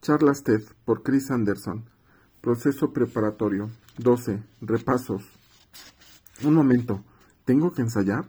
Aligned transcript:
Charlas 0.00 0.44
TED 0.44 0.62
por 0.84 1.02
Chris 1.02 1.30
Anderson. 1.30 1.84
Proceso 2.40 2.92
preparatorio. 2.92 3.68
12. 3.98 4.42
Repasos. 4.60 5.24
Un 6.44 6.54
momento. 6.54 7.02
¿Tengo 7.44 7.72
que 7.72 7.82
ensayar? 7.82 8.26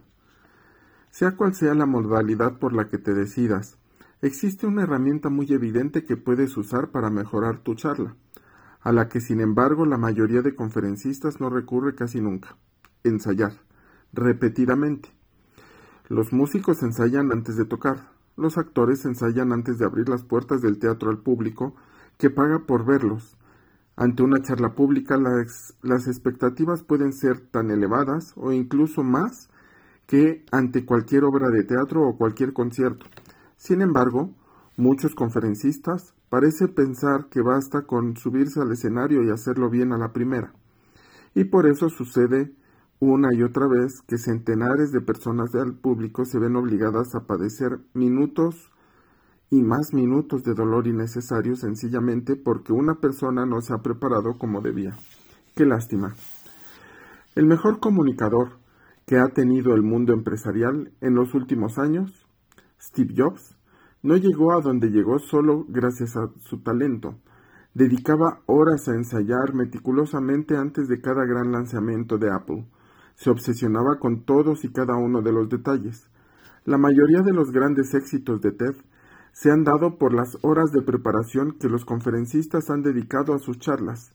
Sea 1.12 1.38
cual 1.38 1.54
sea 1.54 1.76
la 1.76 1.86
modalidad 1.86 2.58
por 2.58 2.74
la 2.74 2.88
que 2.90 2.98
te 2.98 3.14
decidas, 3.14 3.78
existe 4.24 4.66
una 4.66 4.82
herramienta 4.82 5.30
muy 5.30 5.54
evidente 5.54 6.06
que 6.06 6.18
puedes 6.18 6.58
usar 6.58 6.90
para 6.90 7.12
mejorar 7.12 7.60
tu 7.60 7.76
charla, 7.76 8.16
a 8.82 8.92
la 8.92 9.08
que 9.08 9.22
sin 9.22 9.40
embargo 9.40 9.86
la 9.86 9.98
mayoría 9.98 10.42
de 10.42 10.56
conferencistas 10.56 11.40
no 11.40 11.52
recurre 11.52 11.94
casi 11.94 12.20
nunca. 12.20 12.58
Ensayar. 13.04 13.54
Repetidamente. 14.12 15.10
Los 16.08 16.34
músicos 16.34 16.82
ensayan 16.82 17.32
antes 17.32 17.56
de 17.58 17.66
tocar, 17.66 18.10
los 18.40 18.58
actores 18.58 19.06
ensayan 19.06 19.52
antes 19.52 19.78
de 19.78 19.86
abrir 19.86 20.08
las 20.08 20.24
puertas 20.24 20.62
del 20.62 20.80
teatro 20.80 21.10
al 21.10 21.20
público, 21.20 21.76
que 22.18 22.30
paga 22.30 22.60
por 22.66 22.86
verlos. 22.86 23.38
Ante 23.96 24.24
una 24.24 24.42
charla 24.42 24.76
pública 24.76 25.18
las, 25.18 26.08
expectativas 26.08 26.84
pueden 26.84 27.12
ser 27.12 27.40
tan 27.40 27.70
elevadas 27.70 28.34
o 28.38 28.54
incluso 28.54 29.04
más 29.04 29.50
que 30.08 30.46
ante 30.52 30.86
cualquier 30.86 31.26
obra 31.26 31.50
de 31.50 31.66
teatro 31.66 32.08
o 32.08 32.18
cualquier 32.18 32.54
concierto. 32.54 33.06
Sin 33.58 33.82
embargo, 33.82 34.34
muchos 34.78 35.16
conferencistas 35.16 36.14
parece 36.30 36.70
pensar 36.70 37.28
que 37.30 37.42
basta 37.42 37.82
con 37.82 38.16
subirse 38.16 38.62
al 38.62 38.72
escenario 38.72 39.22
y 39.22 39.32
hacerlo 39.32 39.70
bien 39.70 39.92
a 39.92 39.98
la 39.98 40.14
primera. 40.14 40.54
Y 41.36 41.44
por 41.44 41.68
eso 41.68 41.90
sucede 41.90 42.54
una 43.02 43.30
y 43.34 43.44
otra 43.44 43.66
vez 43.68 44.02
que 44.08 44.18
centenares 44.18 44.92
de 44.92 45.00
personas 45.00 45.52
del 45.52 45.74
público 45.74 46.26
se 46.26 46.38
ven 46.38 46.58
obligadas 46.58 47.16
a 47.16 47.26
padecer 47.26 47.80
minutos 47.94 48.72
y 49.50 49.62
más 49.64 49.94
minutos 49.94 50.44
de 50.44 50.54
dolor 50.54 50.86
innecesarios 50.86 51.62
sencillamente 51.62 52.36
porque 52.36 52.74
una 52.74 52.96
persona 52.96 53.46
no 53.46 53.62
se 53.62 53.74
ha 53.74 53.78
preparado 53.78 54.38
como 54.38 54.60
debía. 54.62 54.98
Qué 55.56 55.66
lástima. 55.66 56.14
El 57.36 57.46
mejor 57.46 57.80
comunicador 57.80 58.60
que 59.06 59.18
ha 59.18 59.30
tenido 59.30 59.74
el 59.76 59.82
mundo 59.82 60.14
empresarial 60.14 60.92
en 61.00 61.16
los 61.16 61.34
últimos 61.34 61.80
años, 61.80 62.28
Steve 62.82 63.14
Jobs, 63.16 63.56
no 64.04 64.18
llegó 64.18 64.52
a 64.52 64.62
donde 64.62 64.90
llegó 64.90 65.20
solo 65.20 65.66
gracias 65.70 66.18
a 66.18 66.30
su 66.42 66.62
talento. 66.64 67.16
Dedicaba 67.74 68.42
horas 68.46 68.90
a 68.90 68.94
ensayar 68.94 69.54
meticulosamente 69.54 70.58
antes 70.58 70.90
de 70.90 71.00
cada 71.00 71.26
gran 71.26 71.54
lanzamiento 71.54 72.18
de 72.18 72.30
Apple 72.30 72.68
se 73.20 73.30
obsesionaba 73.30 74.00
con 74.00 74.24
todos 74.24 74.64
y 74.64 74.72
cada 74.72 74.96
uno 74.96 75.22
de 75.22 75.34
los 75.34 75.50
detalles. 75.50 76.10
La 76.64 76.78
mayoría 76.78 77.22
de 77.22 77.34
los 77.34 77.52
grandes 77.52 77.94
éxitos 77.94 78.40
de 78.40 78.54
TED 78.54 78.76
se 79.34 79.52
han 79.52 79.66
dado 79.66 79.98
por 79.98 80.14
las 80.14 80.38
horas 80.42 80.72
de 80.72 80.82
preparación 80.82 81.58
que 81.60 81.68
los 81.68 81.84
conferencistas 81.84 82.70
han 82.70 82.82
dedicado 82.82 83.34
a 83.34 83.40
sus 83.40 83.60
charlas. 83.60 84.14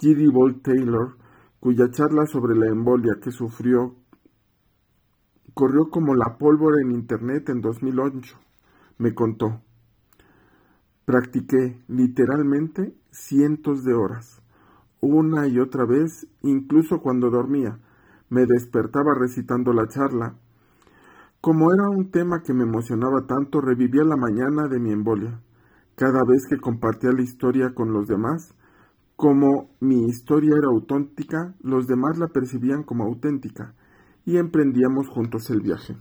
G.D. 0.00 0.30
Bolt 0.32 0.62
Taylor, 0.62 1.18
cuya 1.60 1.90
charla 1.90 2.24
sobre 2.24 2.56
la 2.56 2.68
embolia 2.68 3.18
que 3.22 3.30
sufrió 3.30 3.94
corrió 5.52 5.90
como 5.90 6.14
la 6.14 6.38
pólvora 6.38 6.80
en 6.80 6.92
Internet 6.92 7.50
en 7.50 7.60
2008, 7.60 8.38
me 8.96 9.14
contó. 9.14 9.60
Practiqué 11.04 11.78
literalmente 11.88 12.96
cientos 13.10 13.84
de 13.84 13.92
horas, 13.92 14.40
una 15.02 15.46
y 15.46 15.58
otra 15.58 15.84
vez, 15.84 16.26
incluso 16.40 17.02
cuando 17.02 17.28
dormía, 17.28 17.78
me 18.34 18.46
despertaba 18.46 19.14
recitando 19.14 19.72
la 19.72 19.86
charla. 19.86 20.34
Como 21.40 21.72
era 21.72 21.88
un 21.88 22.10
tema 22.10 22.42
que 22.42 22.52
me 22.52 22.64
emocionaba 22.64 23.26
tanto, 23.28 23.60
revivía 23.60 24.02
la 24.02 24.16
mañana 24.16 24.66
de 24.66 24.80
mi 24.80 24.90
embolia. 24.90 25.40
Cada 25.94 26.24
vez 26.26 26.44
que 26.50 26.58
compartía 26.58 27.12
la 27.12 27.22
historia 27.22 27.74
con 27.74 27.92
los 27.92 28.08
demás, 28.08 28.52
como 29.14 29.70
mi 29.78 30.08
historia 30.08 30.56
era 30.58 30.66
auténtica, 30.66 31.54
los 31.62 31.86
demás 31.86 32.18
la 32.18 32.26
percibían 32.26 32.82
como 32.82 33.04
auténtica, 33.04 33.72
y 34.26 34.38
emprendíamos 34.38 35.06
juntos 35.08 35.48
el 35.50 35.60
viaje. 35.60 35.96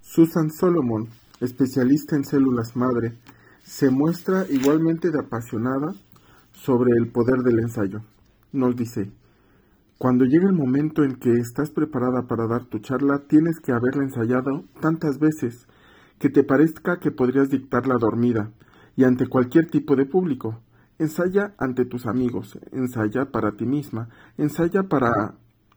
Susan 0.00 0.50
Solomon, 0.50 1.06
especialista 1.40 2.16
en 2.16 2.24
células 2.24 2.74
madre, 2.74 3.20
se 3.62 3.88
muestra 3.90 4.46
igualmente 4.50 5.12
de 5.12 5.20
apasionada 5.20 5.94
sobre 6.50 6.90
el 6.98 7.12
poder 7.12 7.38
del 7.44 7.60
ensayo. 7.60 8.00
Nos 8.50 8.74
dice, 8.74 9.12
cuando 9.98 10.24
llegue 10.24 10.46
el 10.46 10.52
momento 10.52 11.04
en 11.04 11.14
que 11.14 11.32
estás 11.32 11.70
preparada 11.70 12.26
para 12.26 12.48
dar 12.48 12.64
tu 12.64 12.80
charla, 12.80 13.22
tienes 13.28 13.60
que 13.60 13.72
haberla 13.72 14.02
ensayado 14.02 14.64
tantas 14.80 15.18
veces 15.18 15.68
que 16.18 16.28
te 16.28 16.42
parezca 16.42 16.98
que 16.98 17.12
podrías 17.12 17.50
dictarla 17.50 17.98
dormida 17.98 18.50
y 18.96 19.04
ante 19.04 19.28
cualquier 19.28 19.66
tipo 19.66 19.94
de 19.94 20.06
público. 20.06 20.58
Ensaya 20.98 21.54
ante 21.58 21.84
tus 21.84 22.06
amigos, 22.06 22.58
ensaya 22.72 23.26
para 23.26 23.52
ti 23.52 23.64
misma, 23.64 24.08
ensaya 24.38 24.84
para 24.84 25.34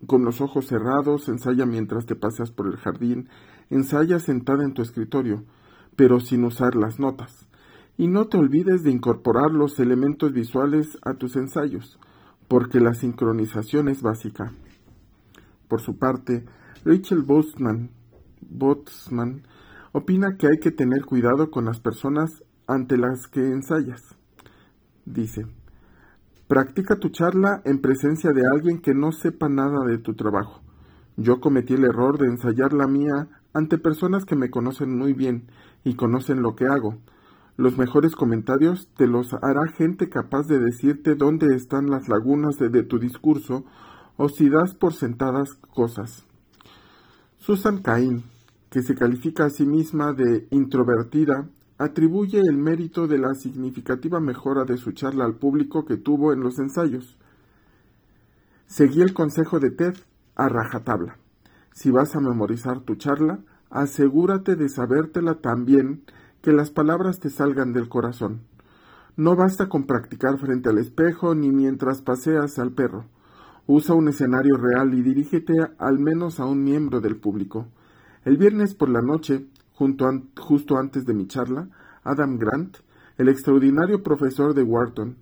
con 0.08 0.26
los 0.26 0.42
ojos 0.42 0.68
cerrados, 0.68 1.30
ensaya 1.30 1.66
mientras 1.66 2.06
te 2.06 2.16
paseas 2.16 2.52
por 2.52 2.68
el 2.68 2.78
jardín, 2.78 3.30
ensaya 3.70 4.20
sentada 4.20 4.64
en 4.64 4.74
tu 4.74 4.82
escritorio, 4.82 5.44
pero 5.96 6.20
sin 6.20 6.44
usar 6.44 6.76
las 6.76 7.00
notas. 7.00 7.48
Y 7.98 8.08
no 8.08 8.26
te 8.26 8.38
olvides 8.38 8.84
de 8.84 8.92
incorporar 8.92 9.52
los 9.52 9.80
elementos 9.80 10.34
visuales 10.34 10.98
a 11.04 11.14
tus 11.14 11.36
ensayos 11.36 11.98
porque 12.48 12.80
la 12.80 12.94
sincronización 12.94 13.90
es 13.90 14.02
básica. 14.02 14.54
Por 15.68 15.82
su 15.82 15.98
parte, 15.98 16.46
Rachel 16.84 17.24
Botsman, 17.24 17.90
opina 19.92 20.38
que 20.38 20.48
hay 20.48 20.60
que 20.60 20.72
tener 20.72 21.06
cuidado 21.06 21.50
con 21.50 21.66
las 21.66 21.80
personas 21.80 22.44
ante 22.68 22.98
las 22.98 23.28
que 23.28 23.42
ensayas. 23.42 24.16
Dice, 25.06 25.48
practica 26.48 27.00
tu 27.00 27.10
charla 27.10 27.62
en 27.66 27.80
presencia 27.80 28.32
de 28.32 28.44
alguien 28.52 28.80
que 28.80 28.94
no 28.94 29.12
sepa 29.12 29.50
nada 29.50 29.84
de 29.86 29.98
tu 29.98 30.14
trabajo. 30.14 30.62
Yo 31.18 31.40
cometí 31.40 31.74
el 31.74 31.86
error 31.86 32.18
de 32.20 32.28
ensayar 32.28 32.74
la 32.74 32.88
mía 32.88 33.30
ante 33.54 33.78
personas 33.78 34.26
que 34.26 34.36
me 34.36 34.50
conocen 34.50 34.98
muy 34.98 35.14
bien 35.14 35.48
y 35.84 35.96
conocen 35.96 36.42
lo 36.42 36.56
que 36.56 36.66
hago, 36.66 37.00
los 37.58 37.78
mejores 37.78 38.16
comentarios 38.16 38.90
te 38.98 39.08
los 39.08 39.34
hará 39.34 39.68
gente 39.78 40.10
capaz 40.10 40.48
de 40.48 40.60
decirte 40.60 41.16
dónde 41.16 41.56
están 41.56 41.90
las 41.90 42.10
lagunas 42.10 42.58
de, 42.58 42.84
tu 42.84 43.00
discurso 43.00 43.64
o 44.18 44.28
si 44.28 44.50
das 44.50 44.74
por 44.74 44.94
sentadas 44.94 45.56
cosas. 45.74 46.26
Susan 47.38 47.82
Cain, 47.82 48.24
que 48.70 48.82
se 48.82 48.96
califica 48.96 49.46
a 49.46 49.50
sí 49.50 49.66
misma 49.66 50.12
de 50.12 50.48
introvertida, 50.52 51.48
atribuye 51.78 52.40
el 52.40 52.58
mérito 52.58 53.08
de 53.08 53.20
la 53.20 53.34
significativa 53.36 54.20
mejora 54.20 54.66
de 54.66 54.78
su 54.78 54.92
charla 54.92 55.26
al 55.26 55.36
público 55.36 55.86
que 55.86 55.98
tuvo 55.98 56.34
en 56.34 56.42
los 56.42 56.60
ensayos. 56.60 57.18
Seguí 58.66 59.02
el 59.02 59.14
consejo 59.14 59.60
de 59.60 59.72
Ted 59.72 59.96
a 60.36 60.50
rajatabla. 60.50 61.20
Si 61.72 61.92
vas 61.92 62.16
a 62.16 62.20
memorizar 62.20 62.82
tu 62.82 62.96
charla, 62.96 63.40
asegúrate 63.70 64.56
de 64.56 64.70
sabértela 64.70 65.36
también 65.36 66.04
que 66.46 66.54
las 66.54 66.70
palabras 66.70 67.20
te 67.20 67.32
salgan 67.32 67.74
del 67.74 67.90
corazón. 67.90 68.42
No 69.18 69.36
basta 69.36 69.68
con 69.68 69.88
practicar 69.88 70.38
frente 70.38 70.70
al 70.70 70.78
espejo 70.78 71.34
ni 71.34 71.50
mientras 71.50 72.04
paseas 72.04 72.60
al 72.60 72.72
perro. 72.72 73.06
Usa 73.66 73.96
un 73.96 74.10
escenario 74.10 74.56
real 74.56 74.94
y 74.94 75.02
dirígete 75.02 75.56
al 75.80 75.98
menos 75.98 76.40
a 76.40 76.46
un 76.46 76.64
miembro 76.64 77.02
del 77.02 77.16
público. 77.16 77.66
El 78.26 78.38
viernes 78.38 78.76
por 78.76 78.90
la 78.90 79.02
noche, 79.02 79.48
justo 79.74 80.78
antes 80.78 81.08
de 81.08 81.16
mi 81.16 81.26
charla, 81.26 81.68
Adam 82.04 82.38
Grant, 82.38 82.78
el 83.18 83.28
extraordinario 83.28 84.04
profesor 84.04 84.54
de 84.54 84.62
Wharton, 84.62 85.16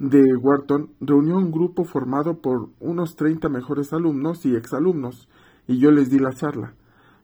de 0.00 0.34
Wharton 0.34 0.90
reunió 1.00 1.36
un 1.36 1.52
grupo 1.52 1.84
formado 1.84 2.40
por 2.40 2.70
unos 2.80 3.14
treinta 3.14 3.48
mejores 3.48 3.92
alumnos 3.92 4.44
y 4.46 4.56
exalumnos, 4.56 5.28
y 5.68 5.78
yo 5.78 5.92
les 5.92 6.10
di 6.10 6.18
la 6.18 6.32
charla. 6.32 6.74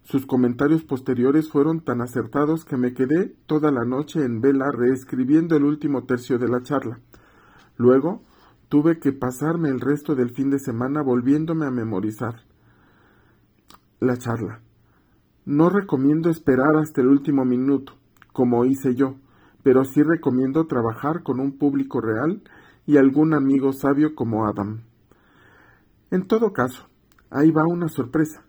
Sus 0.04 0.26
comentarios 0.26 0.84
posteriores 0.84 1.48
fueron 1.48 1.80
tan 1.80 2.02
acertados 2.02 2.66
que 2.66 2.76
me 2.76 2.92
quedé 2.92 3.34
toda 3.46 3.72
la 3.72 3.86
noche 3.86 4.22
en 4.22 4.42
vela 4.42 4.70
reescribiendo 4.70 5.56
el 5.56 5.64
último 5.64 6.04
tercio 6.04 6.38
de 6.38 6.46
la 6.46 6.62
charla. 6.62 7.00
Luego 7.78 8.22
tuve 8.68 8.98
que 8.98 9.12
pasarme 9.12 9.70
el 9.70 9.80
resto 9.80 10.14
del 10.14 10.30
fin 10.30 10.50
de 10.50 10.58
semana 10.58 11.02
volviéndome 11.02 11.64
a 11.64 11.70
memorizar 11.70 12.42
la 13.98 14.18
charla. 14.18 14.60
No 15.46 15.70
recomiendo 15.70 16.28
esperar 16.28 16.76
hasta 16.76 17.00
el 17.00 17.08
último 17.08 17.46
minuto, 17.46 17.94
como 18.34 18.66
hice 18.66 18.94
yo, 18.94 19.16
pero 19.62 19.84
sí 19.84 20.02
recomiendo 20.02 20.66
trabajar 20.66 21.22
con 21.22 21.40
un 21.40 21.56
público 21.56 22.02
real 22.02 22.42
y 22.86 22.98
algún 22.98 23.32
amigo 23.32 23.72
sabio 23.72 24.14
como 24.14 24.46
Adam. 24.46 24.82
En 26.10 26.26
todo 26.26 26.52
caso, 26.52 26.88
ahí 27.30 27.50
va 27.50 27.66
una 27.66 27.88
sorpresa. 27.88 28.43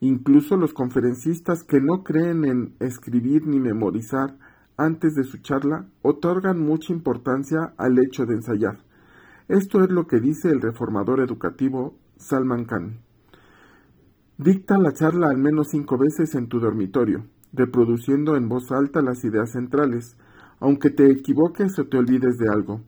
Incluso 0.00 0.56
los 0.56 0.72
conferencistas 0.72 1.62
que 1.62 1.80
no 1.80 2.02
creen 2.02 2.44
en 2.44 2.74
escribir 2.80 3.46
ni 3.46 3.60
memorizar 3.60 4.36
antes 4.76 5.14
de 5.14 5.24
su 5.24 5.38
charla 5.38 5.86
otorgan 6.02 6.58
mucha 6.58 6.92
importancia 6.92 7.74
al 7.76 7.98
hecho 7.98 8.24
de 8.24 8.34
ensayar. 8.34 8.78
Esto 9.48 9.82
es 9.84 9.90
lo 9.90 10.06
que 10.06 10.20
dice 10.20 10.48
el 10.48 10.60
reformador 10.60 11.20
educativo 11.20 11.94
Salman 12.16 12.64
Khan. 12.64 13.00
Dicta 14.38 14.78
la 14.78 14.92
charla 14.92 15.28
al 15.28 15.38
menos 15.38 15.68
cinco 15.70 15.98
veces 15.98 16.34
en 16.34 16.48
tu 16.48 16.60
dormitorio 16.60 17.24
reproduciendo 17.52 18.36
en 18.36 18.48
voz 18.48 18.70
alta 18.70 19.02
las 19.02 19.24
ideas 19.24 19.52
centrales, 19.52 20.16
aunque 20.60 20.90
te 20.90 21.10
equivoques 21.10 21.78
o 21.78 21.86
te 21.86 21.98
olvides 21.98 22.36
de 22.38 22.48
algo. 22.48 22.82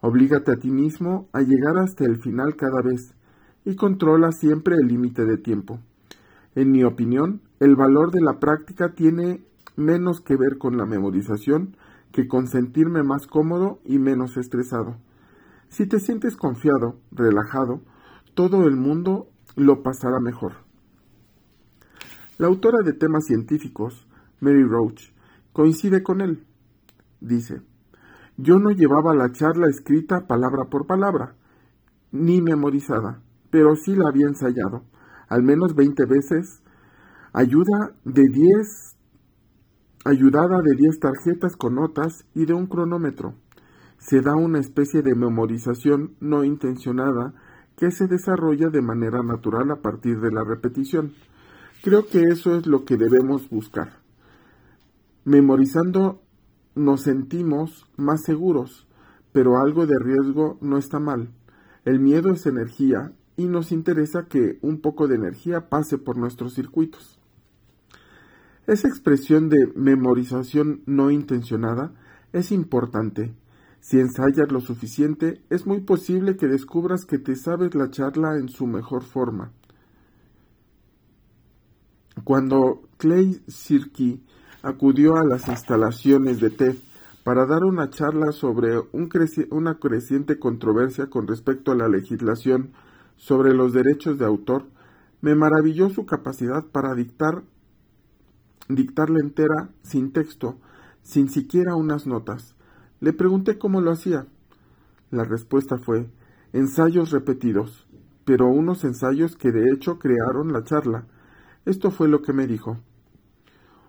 Oblígate 0.00 0.52
a 0.52 0.56
ti 0.56 0.70
mismo 0.70 1.28
a 1.32 1.40
llegar 1.40 1.78
hasta 1.78 2.04
el 2.04 2.20
final 2.22 2.56
cada 2.56 2.82
vez 2.82 3.14
y 3.64 3.76
controla 3.76 4.32
siempre 4.32 4.76
el 4.76 4.88
límite 4.88 5.24
de 5.24 5.38
tiempo. 5.38 5.80
En 6.54 6.70
mi 6.70 6.84
opinión, 6.84 7.40
el 7.60 7.76
valor 7.76 8.10
de 8.10 8.20
la 8.20 8.38
práctica 8.38 8.94
tiene 8.94 9.44
menos 9.76 10.20
que 10.20 10.36
ver 10.36 10.58
con 10.58 10.76
la 10.76 10.86
memorización 10.86 11.76
que 12.12 12.28
con 12.28 12.46
sentirme 12.46 13.02
más 13.02 13.26
cómodo 13.26 13.80
y 13.84 13.98
menos 13.98 14.36
estresado. 14.36 14.96
Si 15.68 15.86
te 15.86 15.98
sientes 15.98 16.36
confiado, 16.36 17.00
relajado, 17.10 17.80
todo 18.34 18.68
el 18.68 18.76
mundo 18.76 19.28
lo 19.56 19.82
pasará 19.82 20.20
mejor. 20.20 20.52
La 22.38 22.46
autora 22.46 22.78
de 22.84 22.92
temas 22.92 23.24
científicos, 23.26 24.06
Mary 24.40 24.62
Roach, 24.62 25.12
coincide 25.52 26.02
con 26.04 26.20
él. 26.20 26.46
Dice, 27.20 27.62
yo 28.36 28.58
no 28.58 28.70
llevaba 28.70 29.14
la 29.14 29.32
charla 29.32 29.68
escrita 29.68 30.26
palabra 30.26 30.64
por 30.64 30.86
palabra, 30.86 31.34
ni 32.12 32.40
memorizada, 32.40 33.22
pero 33.50 33.74
sí 33.74 33.94
la 33.96 34.08
había 34.08 34.26
ensayado, 34.26 34.84
al 35.28 35.42
menos 35.42 35.74
20 35.74 36.04
veces, 36.06 36.62
ayuda 37.32 37.94
de 38.04 38.22
10, 38.30 38.96
ayudada 40.04 40.62
de 40.62 40.74
10 40.74 41.00
tarjetas 41.00 41.56
con 41.56 41.74
notas 41.76 42.26
y 42.34 42.46
de 42.46 42.54
un 42.54 42.66
cronómetro. 42.66 43.34
Se 43.98 44.20
da 44.20 44.36
una 44.36 44.58
especie 44.58 45.02
de 45.02 45.14
memorización 45.14 46.14
no 46.20 46.44
intencionada 46.44 47.34
que 47.76 47.90
se 47.90 48.06
desarrolla 48.06 48.68
de 48.68 48.82
manera 48.82 49.22
natural 49.22 49.70
a 49.70 49.82
partir 49.82 50.20
de 50.20 50.30
la 50.30 50.44
repetición. 50.44 51.12
Creo 51.82 52.06
que 52.06 52.22
eso 52.22 52.56
es 52.56 52.66
lo 52.66 52.84
que 52.84 52.96
debemos 52.96 53.48
buscar. 53.50 54.00
Memorizando 55.24 56.22
nos 56.74 57.02
sentimos 57.02 57.86
más 57.96 58.22
seguros, 58.22 58.86
pero 59.32 59.58
algo 59.58 59.86
de 59.86 59.98
riesgo 59.98 60.58
no 60.60 60.78
está 60.78 60.98
mal. 60.98 61.30
El 61.84 62.00
miedo 62.00 62.30
es 62.32 62.46
energía 62.46 63.12
y 63.36 63.46
nos 63.46 63.72
interesa 63.72 64.26
que 64.26 64.58
un 64.62 64.80
poco 64.80 65.08
de 65.08 65.16
energía 65.16 65.68
pase 65.68 65.98
por 65.98 66.16
nuestros 66.16 66.54
circuitos. 66.54 67.18
Esa 68.66 68.88
expresión 68.88 69.48
de 69.48 69.72
memorización 69.74 70.82
no 70.86 71.10
intencionada 71.10 71.92
es 72.32 72.50
importante 72.52 73.34
si 73.84 74.00
ensayas 74.00 74.50
lo 74.50 74.62
suficiente, 74.62 75.42
es 75.50 75.66
muy 75.66 75.82
posible 75.82 76.38
que 76.38 76.46
descubras 76.46 77.04
que 77.04 77.18
te 77.18 77.36
sabes 77.36 77.74
la 77.74 77.90
charla 77.90 78.38
en 78.38 78.48
su 78.48 78.66
mejor 78.66 79.02
forma. 79.02 79.52
Cuando 82.24 82.88
Clay 82.96 83.42
Sirky 83.46 84.22
acudió 84.62 85.16
a 85.16 85.24
las 85.26 85.48
instalaciones 85.48 86.40
de 86.40 86.48
TED 86.48 86.76
para 87.24 87.44
dar 87.44 87.62
una 87.62 87.90
charla 87.90 88.32
sobre 88.32 88.80
una 89.50 89.78
creciente 89.78 90.38
controversia 90.38 91.10
con 91.10 91.26
respecto 91.26 91.70
a 91.70 91.76
la 91.76 91.86
legislación 91.86 92.72
sobre 93.16 93.54
los 93.54 93.72
derechos 93.72 94.18
de 94.18 94.24
autor, 94.24 94.66
me 95.20 95.34
maravilló 95.34 95.88
su 95.90 96.04
capacidad 96.06 96.64
para 96.64 96.94
dictar 96.94 97.44
dictarla 98.68 99.20
entera 99.20 99.70
sin 99.82 100.12
texto, 100.12 100.58
sin 101.02 101.28
siquiera 101.28 101.76
unas 101.76 102.06
notas. 102.06 102.54
Le 103.00 103.12
pregunté 103.12 103.58
cómo 103.58 103.80
lo 103.80 103.90
hacía. 103.90 104.26
La 105.10 105.24
respuesta 105.24 105.78
fue 105.78 106.08
ensayos 106.52 107.10
repetidos, 107.10 107.86
pero 108.24 108.48
unos 108.48 108.84
ensayos 108.84 109.36
que 109.36 109.52
de 109.52 109.70
hecho 109.72 109.98
crearon 109.98 110.52
la 110.52 110.64
charla. 110.64 111.06
Esto 111.66 111.90
fue 111.90 112.08
lo 112.08 112.22
que 112.22 112.32
me 112.32 112.46
dijo. 112.46 112.78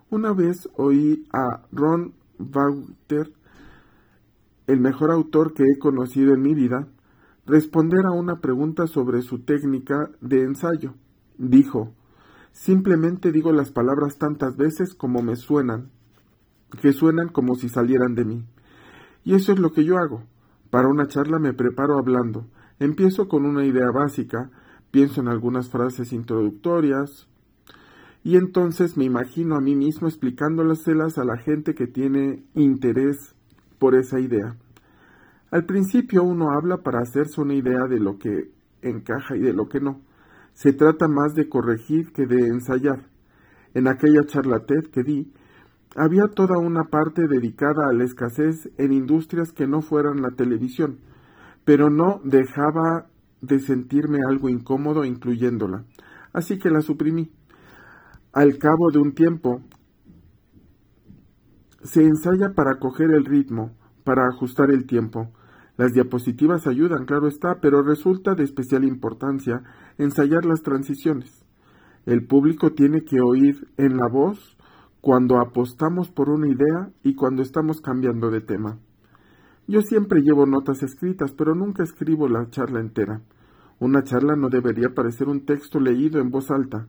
Una 0.10 0.34
vez 0.34 0.70
oí 0.76 1.28
a 1.34 1.64
Ron 1.72 2.14
Wouter, 2.38 3.32
el 4.68 4.80
mejor 4.80 5.12
autor 5.12 5.54
que 5.54 5.64
he 5.64 5.80
conocido 5.80 6.34
en 6.34 6.42
mi 6.42 6.54
vida, 6.54 6.88
responder 7.46 8.06
a 8.06 8.12
una 8.12 8.42
pregunta 8.42 8.88
sobre 8.88 9.22
su 9.22 9.40
técnica 9.40 10.10
de 10.22 10.44
ensayo. 10.44 10.96
Dijo, 11.38 11.94
simplemente 12.52 13.32
digo 13.32 13.52
las 13.52 13.72
palabras 13.72 14.18
tantas 14.18 14.58
veces 14.58 14.94
como 14.96 15.22
me 15.22 15.36
suenan, 15.36 15.90
que 16.82 16.94
suenan 16.94 17.30
como 17.30 17.56
si 17.56 17.70
salieran 17.70 18.16
de 18.16 18.26
mí. 18.26 18.46
Y 19.24 19.36
eso 19.36 19.52
es 19.52 19.60
lo 19.60 19.72
que 19.72 19.84
yo 19.84 19.98
hago. 19.98 20.24
Para 20.70 20.88
una 20.88 21.08
charla 21.08 21.40
me 21.40 21.54
preparo 21.54 21.98
hablando. 21.98 22.48
Empiezo 22.80 23.28
con 23.28 23.46
una 23.46 23.66
idea 23.66 23.90
básica, 23.92 24.50
pienso 24.92 25.22
en 25.22 25.28
algunas 25.28 25.70
frases 25.70 26.14
introductorias, 26.14 27.28
y 28.26 28.38
entonces 28.38 28.98
me 28.98 29.06
imagino 29.06 29.56
a 29.56 29.62
mí 29.62 29.76
mismo 29.76 30.08
explicándolas 30.08 30.88
a 30.88 31.24
la 31.24 31.38
gente 31.38 31.76
que 31.76 31.86
tiene 31.86 32.44
interés 32.56 33.36
por 33.78 33.94
esa 33.94 34.20
idea. 34.20 34.58
Al 35.56 35.64
principio 35.64 36.22
uno 36.22 36.52
habla 36.52 36.84
para 36.84 37.00
hacerse 37.00 37.40
una 37.40 37.54
idea 37.54 37.88
de 37.88 37.98
lo 37.98 38.18
que 38.18 38.52
encaja 38.82 39.38
y 39.38 39.40
de 39.40 39.54
lo 39.54 39.70
que 39.70 39.80
no. 39.80 40.02
Se 40.52 40.74
trata 40.74 41.08
más 41.08 41.34
de 41.34 41.48
corregir 41.48 42.12
que 42.12 42.26
de 42.26 42.48
ensayar. 42.48 43.06
En 43.74 43.88
aquella 43.88 44.26
charla 44.26 44.66
TED 44.66 44.92
que 44.92 45.04
di, 45.04 45.32
había 45.96 46.26
toda 46.28 46.58
una 46.58 46.90
parte 46.90 47.30
dedicada 47.30 47.88
a 47.88 47.94
la 47.94 48.04
escasez 48.04 48.70
en 48.78 48.92
industrias 48.92 49.54
que 49.54 49.66
no 49.66 49.82
fueran 49.82 50.22
la 50.22 50.32
televisión, 50.32 51.00
pero 51.64 51.90
no 51.90 52.20
dejaba 52.26 53.08
de 53.40 53.62
sentirme 53.62 54.20
algo 54.28 54.50
incómodo 54.50 55.06
incluyéndola, 55.06 55.86
así 56.34 56.60
que 56.60 56.70
la 56.70 56.82
suprimí. 56.82 57.32
Al 58.34 58.58
cabo 58.58 58.92
de 58.92 59.00
un 59.00 59.14
tiempo, 59.14 59.62
se 61.82 62.04
ensaya 62.04 62.50
para 62.54 62.78
coger 62.78 63.12
el 63.12 63.24
ritmo, 63.24 63.72
para 64.04 64.28
ajustar 64.28 64.70
el 64.70 64.86
tiempo. 64.86 65.32
Las 65.78 65.92
diapositivas 65.92 66.68
ayudan, 66.68 67.06
claro 67.06 67.28
está, 67.28 67.60
pero 67.60 67.82
resulta 67.82 68.34
de 68.34 68.44
especial 68.44 68.86
importancia 68.86 69.62
ensayar 69.98 70.46
las 70.46 70.62
transiciones. 70.62 71.46
El 72.06 72.26
público 72.26 72.72
tiene 72.72 73.02
que 73.04 73.20
oír 73.20 73.68
en 73.78 73.98
la 73.98 74.08
voz 74.08 74.56
cuando 75.02 75.40
apostamos 75.40 76.10
por 76.12 76.30
una 76.30 76.48
idea 76.48 76.92
y 77.04 77.16
cuando 77.16 77.42
estamos 77.42 77.82
cambiando 77.82 78.32
de 78.32 78.42
tema. 78.42 78.80
Yo 79.68 79.82
siempre 79.82 80.22
llevo 80.22 80.46
notas 80.46 80.82
escritas, 80.84 81.34
pero 81.34 81.56
nunca 81.56 81.84
escribo 81.84 82.28
la 82.28 82.50
charla 82.50 82.80
entera. 82.80 83.22
Una 83.80 84.04
charla 84.04 84.36
no 84.36 84.50
debería 84.50 84.94
parecer 84.96 85.28
un 85.28 85.46
texto 85.46 85.80
leído 85.80 86.22
en 86.22 86.30
voz 86.30 86.52
alta. 86.52 86.88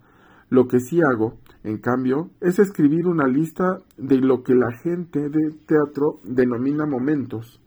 Lo 0.48 0.68
que 0.68 0.78
sí 0.78 1.00
hago, 1.02 1.38
en 1.64 1.78
cambio, 1.78 2.30
es 2.40 2.58
escribir 2.58 3.06
una 3.06 3.26
lista 3.26 3.78
de 3.96 4.18
lo 4.18 4.42
que 4.44 4.54
la 4.54 4.70
gente 4.82 5.28
de 5.28 5.50
teatro 5.66 6.20
denomina 6.22 6.86
momentos. 6.86 7.60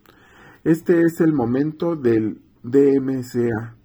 Este 0.64 1.02
es 1.02 1.22
el 1.22 1.34
momento 1.34 1.96
del 1.96 2.42
DMCA. 2.64 3.76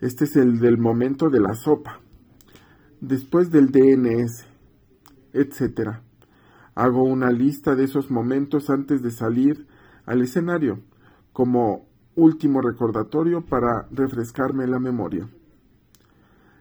Este 0.00 0.24
es 0.24 0.36
el 0.36 0.58
del 0.60 0.78
momento 0.78 1.28
de 1.28 1.40
la 1.40 1.54
sopa. 1.54 2.00
Después 3.00 3.50
del 3.50 3.70
DNS 3.70 4.48
etc. 5.32 6.00
Hago 6.74 7.02
una 7.02 7.30
lista 7.30 7.74
de 7.74 7.84
esos 7.84 8.10
momentos 8.10 8.70
antes 8.70 9.02
de 9.02 9.10
salir 9.10 9.66
al 10.06 10.22
escenario, 10.22 10.80
como 11.32 11.86
último 12.14 12.60
recordatorio 12.60 13.44
para 13.44 13.86
refrescarme 13.90 14.66
la 14.66 14.78
memoria. 14.78 15.28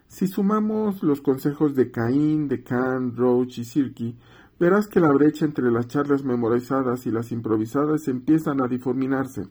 Si 0.07 0.27
sumamos 0.27 1.03
los 1.03 1.21
consejos 1.21 1.75
de 1.75 1.91
Caín, 1.91 2.47
de 2.47 2.63
Kahn, 2.63 3.15
Roach 3.15 3.59
y 3.59 3.65
Sirky, 3.65 4.17
verás 4.59 4.87
que 4.87 4.99
la 4.99 5.11
brecha 5.11 5.45
entre 5.45 5.71
las 5.71 5.87
charlas 5.87 6.23
memorizadas 6.23 7.05
y 7.05 7.11
las 7.11 7.31
improvisadas 7.31 8.07
empiezan 8.07 8.61
a 8.61 8.67
difuminarse. 8.67 9.43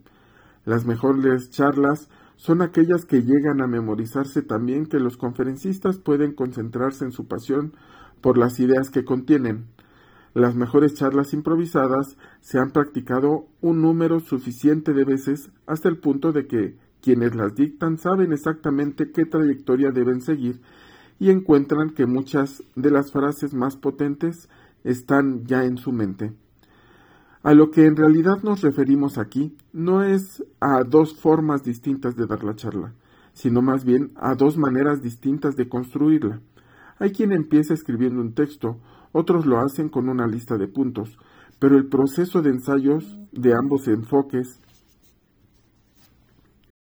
Las 0.65 0.85
mejores 0.85 1.51
charlas 1.51 2.09
son 2.37 2.61
aquellas 2.61 3.05
que 3.05 3.23
llegan 3.23 3.61
a 3.63 3.67
memorizarse 3.67 4.43
también 4.43 4.87
que 4.87 5.01
los 5.01 5.17
conferencistas 5.17 5.99
pueden 5.99 6.35
concentrarse 6.35 7.05
en 7.05 7.13
su 7.13 7.27
pasión 7.27 7.73
por 8.21 8.37
las 8.37 8.59
ideas 8.61 8.91
que 8.91 9.05
contienen. 9.05 9.67
Las 10.35 10.55
mejores 10.55 10.95
charlas 10.95 11.33
improvisadas 11.33 12.19
se 12.41 12.59
han 12.59 12.71
practicado 12.71 13.47
un 13.63 13.81
número 13.81 14.21
suficiente 14.21 14.93
de 14.93 15.05
veces 15.05 15.51
hasta 15.67 15.89
el 15.89 15.99
punto 15.99 16.33
de 16.33 16.47
que 16.47 16.77
quienes 17.01 17.35
las 17.35 17.55
dictan 17.55 17.97
saben 17.97 18.33
exactamente 18.33 19.13
qué 19.13 19.25
trayectoria 19.25 19.93
deben 19.93 20.21
seguir 20.21 20.61
y 21.19 21.31
encuentran 21.31 21.91
que 21.91 22.05
muchas 22.05 22.63
de 22.75 22.91
las 22.91 23.13
frases 23.13 23.55
más 23.55 23.77
potentes 23.77 24.51
están 24.87 25.45
ya 25.45 25.65
en 25.65 25.77
su 25.77 25.93
mente. 25.93 26.33
A 27.43 27.55
lo 27.55 27.71
que 27.71 27.87
en 27.87 27.97
realidad 27.97 28.43
nos 28.43 28.63
referimos 28.63 29.19
aquí 29.19 29.57
no 29.73 30.03
es 30.03 30.45
a 30.61 30.83
dos 30.85 31.17
formas 31.17 31.63
distintas 31.63 32.17
de 32.17 32.27
dar 32.27 32.43
la 32.43 32.57
charla, 32.57 32.95
sino 33.33 33.63
más 33.63 33.85
bien 33.85 34.13
a 34.17 34.35
dos 34.35 34.57
maneras 34.57 35.03
distintas 35.03 35.57
de 35.57 35.69
construirla. 35.69 36.41
Hay 36.99 37.13
quien 37.13 37.33
empieza 37.33 37.75
escribiendo 37.75 38.21
un 38.21 38.33
texto, 38.33 38.79
otros 39.13 39.45
lo 39.45 39.59
hacen 39.61 39.89
con 39.89 40.09
una 40.09 40.27
lista 40.27 40.57
de 40.57 40.69
puntos, 40.69 41.19
pero 41.59 41.77
el 41.77 41.87
proceso 41.87 42.43
de 42.43 42.51
ensayos 42.51 43.19
de 43.33 43.55
ambos 43.55 43.89
enfoques 43.89 44.61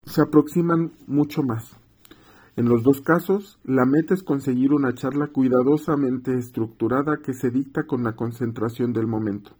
se 0.05 0.23
aproximan 0.23 0.93
mucho 1.07 1.43
más. 1.43 1.76
En 2.59 2.69
los 2.69 2.83
dos 2.83 3.03
casos, 3.03 3.61
la 3.62 3.87
meta 3.87 4.15
es 4.15 4.25
conseguir 4.25 4.73
una 4.73 4.93
charla 4.93 5.29
cuidadosamente 5.29 6.37
estructurada 6.37 7.19
que 7.25 7.33
se 7.33 7.53
dicta 7.53 7.85
con 7.85 8.03
la 8.03 8.17
concentración 8.17 8.93
del 8.93 9.07
momento. 9.07 9.53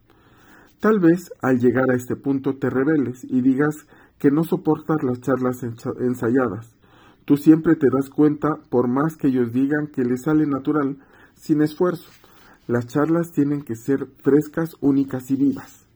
Tal 0.81 0.99
vez 0.99 1.33
al 1.41 1.61
llegar 1.61 1.93
a 1.93 1.95
este 1.95 2.17
punto 2.17 2.57
te 2.57 2.69
rebeles 2.69 3.23
y 3.23 3.41
digas 3.41 3.87
que 4.19 4.33
no 4.33 4.43
soportas 4.43 5.05
las 5.05 5.21
charlas 5.21 5.63
ensayadas. 5.63 6.75
Tú 7.25 7.37
siempre 7.37 7.77
te 7.77 7.87
das 7.89 8.11
cuenta, 8.11 8.57
por 8.69 8.89
más 8.89 9.17
que 9.17 9.29
ellos 9.29 9.53
digan 9.53 9.87
que 9.87 10.03
les 10.03 10.23
sale 10.23 10.45
natural, 10.49 10.99
sin 11.37 11.63
esfuerzo. 11.63 12.11
Las 12.67 12.89
charlas 12.89 13.31
tienen 13.31 13.63
que 13.63 13.77
ser 13.77 14.09
frescas, 14.25 14.75
únicas 14.81 15.31
y 15.31 15.37
vivas. 15.37 15.88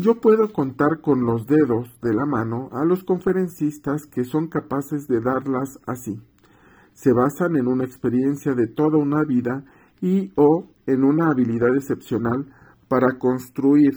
Yo 0.00 0.20
puedo 0.20 0.52
contar 0.52 1.00
con 1.00 1.26
los 1.26 1.48
dedos 1.48 1.88
de 2.02 2.14
la 2.14 2.24
mano 2.24 2.68
a 2.70 2.84
los 2.84 3.02
conferencistas 3.02 4.06
que 4.06 4.22
son 4.22 4.46
capaces 4.46 5.08
de 5.08 5.20
darlas 5.20 5.80
así. 5.88 6.22
Se 6.92 7.12
basan 7.12 7.56
en 7.56 7.66
una 7.66 7.82
experiencia 7.82 8.54
de 8.54 8.68
toda 8.68 8.96
una 8.96 9.24
vida 9.24 9.64
y 10.00 10.30
o 10.36 10.68
en 10.86 11.02
una 11.02 11.30
habilidad 11.30 11.74
excepcional 11.74 12.46
para 12.86 13.18
construir 13.18 13.94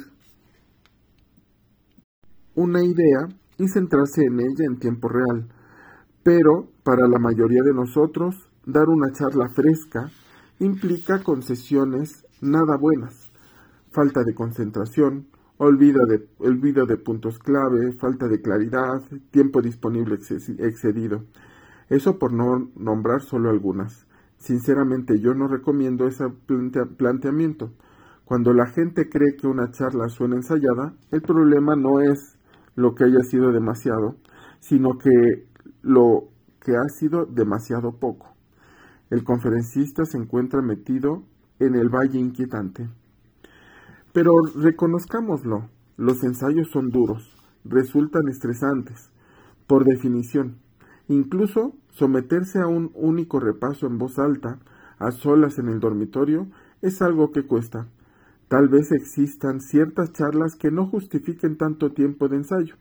una 2.56 2.84
idea 2.84 3.28
y 3.60 3.68
centrarse 3.68 4.24
en 4.26 4.40
ella 4.40 4.66
en 4.66 4.80
tiempo 4.80 5.08
real. 5.08 5.50
Pero 6.24 6.72
para 6.84 7.08
la 7.08 7.20
mayoría 7.20 7.62
de 7.64 7.76
nosotros, 7.76 8.50
dar 8.66 8.90
una 8.90 9.12
charla 9.12 9.50
fresca 9.50 10.10
implica 10.58 11.22
concesiones 11.22 12.26
nada 12.42 12.76
buenas, 12.80 13.32
falta 13.92 14.24
de 14.24 14.34
concentración, 14.34 15.28
olvido 15.64 16.88
de, 16.88 16.98
puntos 16.98 17.38
clave, 17.38 17.94
falta 18.00 18.28
de 18.28 18.42
claridad, 18.42 19.04
tiempo 19.30 19.62
disponible 19.62 20.16
excedido. 20.16 21.26
Eso 21.88 22.18
por 22.18 22.34
no 22.34 22.72
nombrar 22.76 23.22
solo 23.22 23.52
algunas. 23.52 24.08
Sinceramente 24.38 25.20
yo 25.20 25.36
no 25.36 25.48
recomiendo 25.48 26.08
ese 26.08 26.26
planteamiento. 26.98 27.74
Cuando 28.26 28.54
la 28.54 28.66
gente 28.66 29.08
cree 29.08 29.36
que 29.36 29.46
una 29.46 29.70
charla 29.70 30.10
suena 30.10 30.36
ensayada, 30.36 30.96
el 31.12 31.22
problema 31.22 31.76
no 31.76 32.00
es 32.00 32.40
lo 32.76 32.96
que 32.96 33.04
haya 33.04 33.22
sido 33.22 33.52
demasiado, 33.52 34.16
sino 34.60 34.98
que 34.98 35.46
lo 35.84 36.30
que 36.60 36.72
ha 36.72 36.90
sido 36.90 37.26
demasiado 37.26 38.00
poco. 38.00 38.34
El 39.12 39.24
conferencista 39.24 40.06
se 40.06 40.18
encuentra 40.18 40.62
metido 40.64 41.24
en 41.60 41.76
el 41.76 41.90
valle 41.90 42.18
inquietante. 42.18 42.90
Pero 44.14 44.32
reconozcámoslo, 44.56 45.70
los 45.96 46.24
ensayos 46.24 46.70
son 46.70 46.90
duros, 46.90 47.34
resultan 47.64 48.28
estresantes, 48.28 49.10
por 49.68 49.86
definición. 49.86 50.58
Incluso 51.08 51.76
someterse 51.92 52.60
a 52.60 52.68
un 52.68 52.92
único 52.94 53.40
repaso 53.40 53.88
en 53.88 53.98
voz 53.98 54.20
alta, 54.20 54.60
a 55.00 55.12
solas 55.12 55.60
en 55.60 55.70
el 55.70 55.80
dormitorio, 55.80 56.48
es 56.82 57.02
algo 57.02 57.32
que 57.32 57.48
cuesta. 57.48 57.88
Tal 58.50 58.68
vez 58.68 58.92
existan 58.92 59.62
ciertas 59.62 60.12
charlas 60.12 60.56
que 60.56 60.72
no 60.72 60.88
justifiquen 60.88 61.56
tanto 61.56 61.94
tiempo 61.94 62.28
de 62.28 62.38
ensayo, 62.38 62.76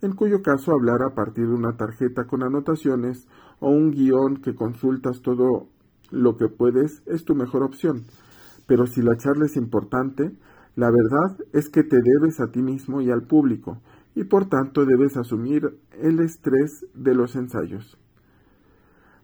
en 0.00 0.14
cuyo 0.14 0.42
caso 0.42 0.70
hablar 0.72 1.02
a 1.02 1.14
partir 1.14 1.48
de 1.48 1.54
una 1.54 1.76
tarjeta 1.76 2.26
con 2.26 2.44
anotaciones 2.44 3.26
o 3.58 3.70
un 3.70 3.90
guion 3.90 4.36
que 4.36 4.54
consultas 4.54 5.22
todo 5.22 5.66
lo 6.12 6.36
que 6.36 6.48
puedes 6.48 7.02
es 7.06 7.24
tu 7.24 7.34
mejor 7.34 7.64
opción. 7.64 8.04
Pero 8.68 8.86
si 8.86 9.02
la 9.02 9.16
charla 9.16 9.46
es 9.46 9.56
importante, 9.56 10.36
la 10.78 10.92
verdad 10.92 11.36
es 11.52 11.68
que 11.70 11.82
te 11.82 11.96
debes 12.00 12.38
a 12.38 12.52
ti 12.52 12.62
mismo 12.62 13.00
y 13.00 13.10
al 13.10 13.22
público, 13.22 13.80
y 14.14 14.22
por 14.22 14.48
tanto 14.48 14.86
debes 14.86 15.16
asumir 15.16 15.76
el 15.90 16.20
estrés 16.20 16.86
de 16.94 17.16
los 17.16 17.34
ensayos. 17.34 17.98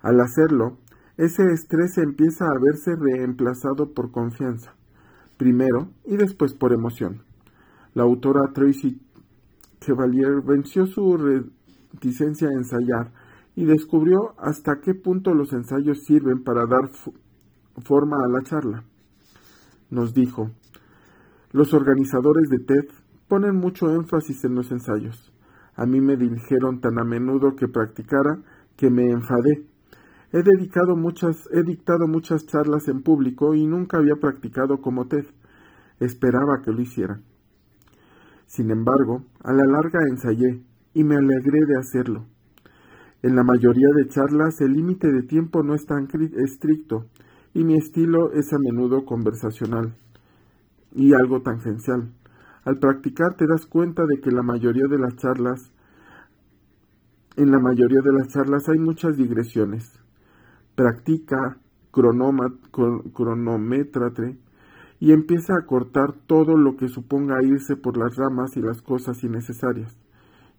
Al 0.01 0.21
hacerlo, 0.21 0.79
ese 1.17 1.45
estrés 1.53 1.97
empieza 1.99 2.47
a 2.47 2.59
verse 2.61 2.97
reemplazado 2.97 3.95
por 3.95 4.11
confianza, 4.11 4.75
primero 5.37 5.91
y 6.05 6.17
después 6.17 6.55
por 6.55 6.73
emoción. 6.73 7.23
La 7.95 8.03
autora 8.03 8.53
Tracy 8.53 9.01
Chevalier 9.79 10.43
venció 10.45 10.87
su 10.87 11.17
reticencia 11.17 12.49
a 12.49 12.53
ensayar 12.53 13.13
y 13.55 13.65
descubrió 13.65 14.35
hasta 14.39 14.81
qué 14.81 14.93
punto 14.97 15.33
los 15.35 15.53
ensayos 15.53 16.03
sirven 16.03 16.43
para 16.43 16.67
dar 16.67 16.91
forma 17.85 18.25
a 18.25 18.29
la 18.29 18.43
charla. 18.43 18.83
Nos 19.89 20.15
dijo, 20.15 20.51
los 21.55 21.73
organizadores 21.73 22.49
de 22.49 22.59
TED 22.59 22.89
ponen 23.29 23.55
mucho 23.55 23.89
énfasis 23.89 24.43
en 24.45 24.57
los 24.57 24.73
ensayos. 24.73 25.33
A 25.77 25.87
mí 25.87 26.01
me 26.01 26.17
dijeron 26.17 26.81
tan 26.81 26.99
a 26.99 27.05
menudo 27.05 27.55
que 27.55 27.69
practicara 27.69 28.43
que 28.77 28.91
me 28.91 29.13
enfadé. 29.13 29.65
He 30.33 30.43
dedicado 30.43 30.97
muchas, 30.97 31.49
he 31.53 31.63
dictado 31.63 32.09
muchas 32.09 32.45
charlas 32.47 32.89
en 32.89 33.03
público 33.05 33.55
y 33.55 33.69
nunca 33.69 33.99
había 33.99 34.17
practicado 34.17 34.81
como 34.81 35.07
TED. 35.07 35.27
Esperaba 36.01 36.61
que 36.65 36.73
lo 36.73 36.81
hiciera. 36.81 37.21
Sin 38.47 38.73
embargo, 38.73 39.23
a 39.45 39.53
la 39.53 39.65
larga 39.65 40.01
ensayé 40.11 40.61
y 40.93 41.05
me 41.05 41.15
alegré 41.15 41.61
de 41.69 41.79
hacerlo. 41.79 42.27
En 43.23 43.37
la 43.37 43.45
mayoría 43.45 43.91
de 43.95 44.09
charlas 44.09 44.61
el 44.61 44.73
límite 44.73 45.13
de 45.13 45.23
tiempo 45.23 45.63
no 45.63 45.77
es 45.77 45.87
tan 45.87 46.09
estricto 46.37 47.07
y 47.55 47.63
mi 47.63 47.77
estilo 47.77 48.33
es 48.33 48.53
a 48.53 48.59
menudo 48.59 49.05
conversacional 49.05 49.95
y 50.95 51.13
algo 51.13 51.43
tangencial. 51.43 52.13
Al 52.65 52.79
practicar 52.79 53.35
te 53.37 53.47
das 53.47 53.67
cuenta 53.67 54.07
de 54.07 54.21
que 54.21 54.31
la 54.31 54.43
mayoría 54.43 54.87
de 54.89 54.99
las 54.99 55.17
charlas, 55.17 55.71
en 57.37 57.51
la 57.51 57.59
mayoría 57.59 58.01
de 58.03 58.13
las 58.13 58.29
charlas 58.29 58.69
hay 58.69 58.79
muchas 58.79 59.17
digresiones. 59.17 60.01
Practica, 60.75 61.59
cronométrate 63.13 64.39
y 65.01 65.13
empieza 65.13 65.55
a 65.55 65.67
cortar 65.67 66.15
todo 66.27 66.57
lo 66.57 66.77
que 66.77 66.89
suponga 66.89 67.43
irse 67.43 67.77
por 67.77 67.99
las 67.99 68.17
ramas 68.17 68.57
y 68.57 68.63
las 68.63 68.81
cosas 68.81 69.23
innecesarias. 69.25 69.95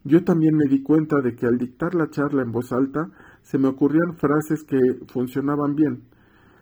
Yo 0.03 0.23
también 0.23 0.55
me 0.55 0.69
di 0.69 0.83
cuenta 0.83 1.21
de 1.21 1.35
que 1.35 1.47
al 1.47 1.57
dictar 1.57 1.95
la 1.95 2.09
charla 2.09 2.43
en 2.43 2.51
voz 2.51 2.71
alta 2.71 3.09
se 3.41 3.57
me 3.57 3.69
ocurrían 3.69 4.15
frases 4.17 4.63
que 4.63 4.77
funcionaban 5.07 5.73
bien. 5.73 6.03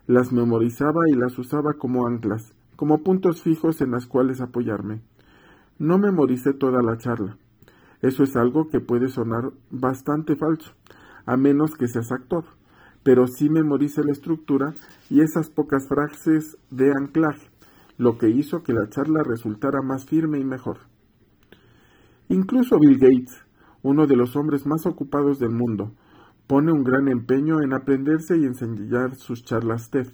Las 0.08 0.32
memorizaba 0.32 1.02
y 1.10 1.16
las 1.16 1.38
usaba 1.38 1.74
como 1.74 2.08
anclas 2.08 2.54
como 2.76 3.04
puntos 3.04 3.42
fijos 3.42 3.82
en 3.82 3.92
las 3.92 4.08
cuales 4.08 4.42
apoyarme. 4.42 5.02
No 5.80 5.98
memoricé 5.98 6.54
toda 6.54 6.82
la 6.82 6.98
charla. 6.98 7.38
Eso 8.02 8.24
es 8.24 8.36
algo 8.36 8.68
que 8.70 8.80
puede 8.80 9.08
sonar 9.08 9.52
bastante 9.72 10.36
falso, 10.36 10.74
a 11.26 11.38
menos 11.38 11.76
que 11.76 11.88
seas 11.88 12.12
actor, 12.12 12.46
pero 13.04 13.28
sí 13.28 13.50
memoricé 13.50 14.04
la 14.04 14.12
estructura 14.12 14.74
y 15.10 15.22
esas 15.22 15.50
pocas 15.50 15.88
frases 15.88 16.58
de 16.70 16.92
anclaje, 16.92 17.50
lo 17.98 18.18
que 18.18 18.30
hizo 18.30 18.64
que 18.64 18.74
la 18.74 18.90
charla 18.90 19.24
resultara 19.24 19.82
más 19.82 20.06
firme 20.06 20.40
y 20.40 20.44
mejor. 20.44 20.80
Incluso 22.30 22.80
Bill 22.80 22.98
Gates, 22.98 23.46
uno 23.84 24.08
de 24.08 24.16
los 24.16 24.36
hombres 24.36 24.66
más 24.66 24.86
ocupados 24.86 25.40
del 25.40 25.52
mundo, 25.52 25.92
pone 26.48 26.72
un 26.72 26.84
gran 26.84 27.08
empeño 27.08 27.62
en 27.62 27.74
aprenderse 27.74 28.38
y 28.38 28.46
enseñar 28.46 29.16
sus 29.16 29.44
charlas 29.44 29.90
TED. 29.90 30.08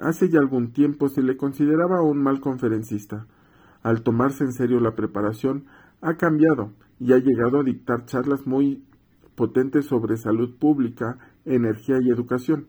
Hace 0.00 0.30
ya 0.30 0.38
algún 0.38 0.72
tiempo 0.72 1.08
se 1.10 1.22
le 1.22 1.36
consideraba 1.36 2.02
un 2.02 2.22
mal 2.22 2.40
conferencista. 2.40 3.26
Al 3.82 4.02
tomarse 4.02 4.44
en 4.44 4.52
serio 4.52 4.80
la 4.80 4.94
preparación, 4.94 5.66
ha 6.00 6.16
cambiado 6.16 6.72
y 6.98 7.12
ha 7.12 7.18
llegado 7.18 7.60
a 7.60 7.64
dictar 7.64 8.06
charlas 8.06 8.46
muy 8.46 8.82
potentes 9.34 9.86
sobre 9.86 10.16
salud 10.16 10.56
pública, 10.58 11.18
energía 11.44 11.96
y 12.00 12.10
educación. 12.10 12.68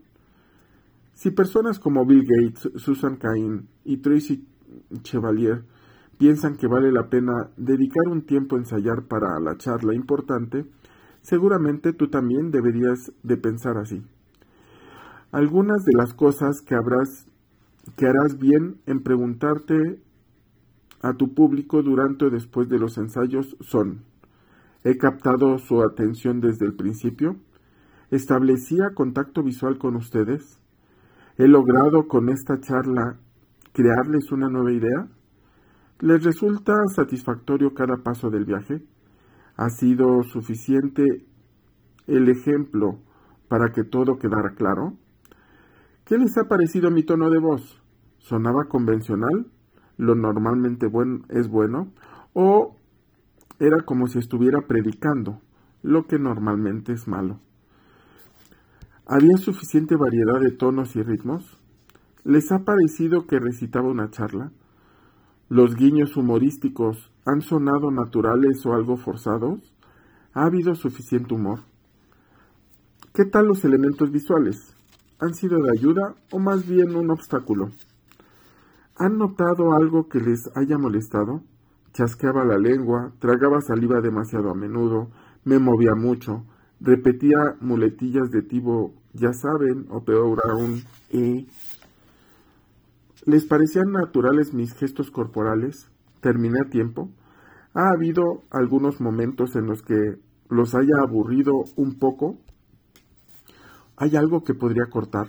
Si 1.13 1.31
personas 1.31 1.79
como 1.79 2.05
Bill 2.05 2.25
Gates, 2.25 2.69
Susan 2.75 3.15
Cain 3.15 3.67
y 3.85 3.97
Tracy 3.97 4.45
Chevalier 5.01 5.63
piensan 6.17 6.57
que 6.57 6.67
vale 6.67 6.91
la 6.91 7.09
pena 7.09 7.49
dedicar 7.55 8.09
un 8.09 8.23
tiempo 8.23 8.55
a 8.55 8.59
ensayar 8.59 9.03
para 9.07 9.39
la 9.39 9.57
charla 9.57 9.95
importante, 9.95 10.65
seguramente 11.21 11.93
tú 11.93 12.09
también 12.09 12.51
deberías 12.51 13.13
de 13.23 13.37
pensar 13.37 13.77
así. 13.77 14.03
Algunas 15.31 15.85
de 15.85 15.93
las 15.97 16.13
cosas 16.13 16.61
que 16.61 16.75
habrás 16.75 17.25
que 17.95 18.05
harás 18.05 18.37
bien 18.37 18.81
en 18.85 19.01
preguntarte 19.01 20.01
a 21.01 21.13
tu 21.13 21.33
público 21.33 21.81
durante 21.81 22.25
o 22.25 22.29
después 22.29 22.67
de 22.67 22.77
los 22.77 22.97
ensayos 22.97 23.55
son 23.61 24.03
¿He 24.83 24.97
captado 24.97 25.57
su 25.57 25.83
atención 25.83 26.41
desde 26.41 26.65
el 26.65 26.73
principio? 26.73 27.37
¿Establecía 28.09 28.89
contacto 28.93 29.41
visual 29.41 29.77
con 29.77 29.95
ustedes? 29.95 30.59
¿He 31.37 31.47
logrado 31.47 32.09
con 32.09 32.27
esta 32.27 32.59
charla 32.59 33.17
crearles 33.71 34.33
una 34.33 34.49
nueva 34.49 34.73
idea? 34.73 35.07
¿Les 35.99 36.23
resulta 36.23 36.73
satisfactorio 36.93 37.73
cada 37.73 38.03
paso 38.03 38.29
del 38.29 38.43
viaje? 38.43 38.83
¿Ha 39.55 39.69
sido 39.69 40.23
suficiente 40.23 41.25
el 42.07 42.27
ejemplo 42.27 42.99
para 43.47 43.71
que 43.71 43.85
todo 43.85 44.17
quedara 44.17 44.55
claro? 44.55 44.97
¿Qué 46.11 46.17
les 46.17 46.37
ha 46.37 46.49
parecido 46.49 46.91
mi 46.91 47.03
tono 47.03 47.29
de 47.29 47.39
voz? 47.39 47.81
¿Sonaba 48.17 48.65
convencional? 48.65 49.47
¿Lo 49.95 50.13
normalmente 50.13 50.91
es 51.29 51.47
bueno? 51.47 51.93
¿O 52.33 52.75
era 53.59 53.85
como 53.85 54.07
si 54.07 54.19
estuviera 54.19 54.67
predicando, 54.67 55.39
lo 55.83 56.07
que 56.07 56.19
normalmente 56.19 56.91
es 56.91 57.07
malo? 57.07 57.39
¿Había 59.05 59.37
suficiente 59.37 59.95
variedad 59.95 60.41
de 60.41 60.51
tonos 60.51 60.97
y 60.97 61.01
ritmos? 61.01 61.57
¿Les 62.25 62.51
ha 62.51 62.65
parecido 62.65 63.25
que 63.25 63.39
recitaba 63.39 63.87
una 63.87 64.11
charla? 64.11 64.51
¿Los 65.47 65.75
guiños 65.77 66.17
humorísticos 66.17 67.09
han 67.25 67.39
sonado 67.39 67.89
naturales 67.89 68.65
o 68.65 68.73
algo 68.73 68.97
forzados? 68.97 69.61
¿Ha 70.33 70.43
habido 70.43 70.75
suficiente 70.75 71.33
humor? 71.33 71.61
¿Qué 73.13 73.23
tal 73.23 73.45
los 73.45 73.63
elementos 73.63 74.11
visuales? 74.11 74.75
¿Han 75.21 75.33
sido 75.33 75.61
de 75.61 75.71
ayuda 75.71 76.15
o 76.31 76.39
más 76.39 76.67
bien 76.67 76.95
un 76.95 77.11
obstáculo? 77.11 77.69
¿Han 78.97 79.17
notado 79.17 79.73
algo 79.73 80.09
que 80.09 80.19
les 80.19 80.49
haya 80.55 80.77
molestado? 80.77 81.43
Chasqueaba 81.93 82.43
la 82.43 82.57
lengua, 82.57 83.13
tragaba 83.19 83.61
saliva 83.61 84.01
demasiado 84.01 84.49
a 84.49 84.55
menudo, 84.55 85.09
me 85.43 85.59
movía 85.59 85.95
mucho, 85.95 86.43
repetía 86.79 87.37
muletillas 87.59 88.31
de 88.31 88.41
tipo 88.41 88.93
ya 89.13 89.31
saben, 89.33 89.87
o 89.89 90.03
peor 90.03 90.39
aún, 90.49 90.81
eh, 91.09 91.45
¿Les 93.25 93.45
parecían 93.45 93.91
naturales 93.91 94.51
mis 94.51 94.73
gestos 94.73 95.11
corporales? 95.11 95.87
¿Terminé 96.21 96.59
a 96.65 96.69
tiempo? 96.69 97.09
¿Ha 97.75 97.91
habido 97.91 98.41
algunos 98.49 98.99
momentos 98.99 99.55
en 99.55 99.67
los 99.67 99.83
que 99.83 100.17
los 100.49 100.73
haya 100.73 100.95
aburrido 101.03 101.53
un 101.75 101.99
poco? 101.99 102.37
¿Hay 104.01 104.15
algo 104.15 104.43
que 104.43 104.55
podría 104.55 104.85
cortar? 104.89 105.27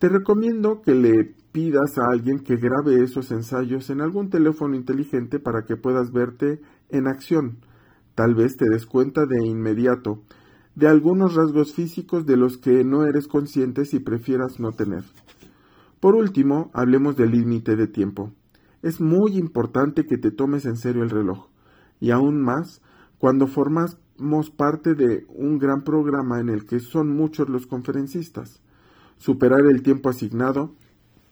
Te 0.00 0.08
recomiendo 0.08 0.82
que 0.82 0.96
le 0.96 1.32
pidas 1.52 1.96
a 1.96 2.10
alguien 2.10 2.40
que 2.40 2.56
grabe 2.56 3.04
esos 3.04 3.30
ensayos 3.30 3.88
en 3.90 4.00
algún 4.00 4.30
teléfono 4.30 4.74
inteligente 4.74 5.38
para 5.38 5.64
que 5.64 5.76
puedas 5.76 6.10
verte 6.10 6.60
en 6.88 7.06
acción. 7.06 7.58
Tal 8.16 8.34
vez 8.34 8.56
te 8.56 8.68
des 8.68 8.84
cuenta 8.84 9.26
de 9.26 9.46
inmediato 9.46 10.22
de 10.74 10.88
algunos 10.88 11.36
rasgos 11.36 11.72
físicos 11.72 12.26
de 12.26 12.36
los 12.36 12.58
que 12.58 12.82
no 12.82 13.06
eres 13.06 13.28
consciente 13.28 13.84
si 13.84 14.00
prefieras 14.00 14.58
no 14.58 14.72
tener. 14.72 15.04
Por 16.00 16.16
último, 16.16 16.72
hablemos 16.74 17.16
del 17.16 17.30
límite 17.30 17.76
de 17.76 17.86
tiempo. 17.86 18.32
Es 18.82 19.00
muy 19.00 19.38
importante 19.38 20.04
que 20.04 20.18
te 20.18 20.32
tomes 20.32 20.66
en 20.66 20.76
serio 20.76 21.04
el 21.04 21.10
reloj, 21.10 21.46
y 22.00 22.10
aún 22.10 22.42
más 22.42 22.82
cuando 23.18 23.46
parte 24.50 24.94
de 24.94 25.26
un 25.28 25.58
gran 25.58 25.82
programa 25.82 26.40
en 26.40 26.48
el 26.48 26.66
que 26.66 26.80
son 26.80 27.08
muchos 27.16 27.48
los 27.48 27.66
conferencistas. 27.66 28.60
Superar 29.18 29.60
el 29.66 29.82
tiempo 29.82 30.08
asignado 30.08 30.74